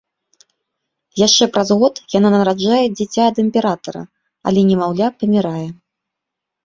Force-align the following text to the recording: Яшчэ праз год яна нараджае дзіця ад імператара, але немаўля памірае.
Яшчэ 1.25 1.43
праз 1.57 1.69
год 1.83 1.93
яна 2.17 2.29
нараджае 2.35 2.81
дзіця 2.97 3.23
ад 3.33 3.43
імператара, 3.47 4.01
але 4.49 4.59
немаўля 4.71 5.07
памірае. 5.21 5.67